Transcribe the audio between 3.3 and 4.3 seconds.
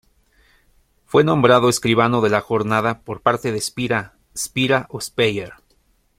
de Espira,